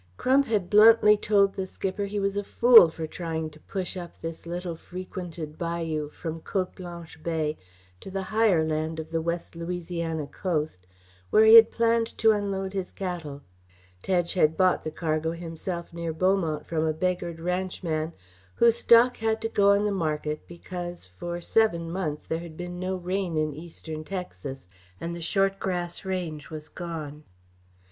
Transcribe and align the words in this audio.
Crump 0.17 0.47
had 0.47 0.67
bluntly 0.67 1.15
told 1.15 1.53
the 1.53 1.67
skipper 1.67 2.05
he 2.05 2.19
was 2.19 2.35
a 2.35 2.43
fool 2.43 2.89
for 2.89 3.05
trying 3.05 3.51
to 3.51 3.59
push 3.59 3.95
up 3.95 4.19
this 4.19 4.47
little 4.47 4.75
frequented 4.75 5.59
bayou 5.59 6.09
from 6.09 6.39
Cote 6.41 6.73
Blanche 6.73 7.21
Bay 7.21 7.55
to 7.99 8.09
the 8.09 8.23
higher 8.23 8.63
land 8.65 8.99
of 8.99 9.11
the 9.11 9.21
west 9.21 9.55
Louisiana 9.55 10.25
coast, 10.25 10.87
where 11.29 11.45
he 11.45 11.53
had 11.53 11.69
planned 11.69 12.17
to 12.17 12.31
unload 12.31 12.73
his 12.73 12.91
cattle. 12.91 13.43
Tedge 14.01 14.33
had 14.33 14.57
bought 14.57 14.83
the 14.83 14.89
cargo 14.89 15.33
himself 15.33 15.93
near 15.93 16.13
Beaumont 16.13 16.65
from 16.65 16.83
a 16.83 16.93
beggared 16.93 17.39
ranchman 17.39 18.11
whose 18.55 18.77
stock 18.79 19.17
had 19.17 19.39
to 19.41 19.49
go 19.49 19.69
on 19.69 19.85
the 19.85 19.91
market 19.91 20.47
because, 20.47 21.05
for 21.05 21.39
seven 21.41 21.91
months, 21.91 22.25
there 22.25 22.39
had 22.39 22.57
been 22.57 22.79
no 22.79 22.95
rain 22.95 23.37
in 23.37 23.53
eastern 23.53 24.03
Texas, 24.03 24.67
and 24.99 25.15
the 25.15 25.21
short 25.21 25.59
grass 25.59 26.03
range 26.03 26.49
was 26.49 26.69
gone. 26.69 27.23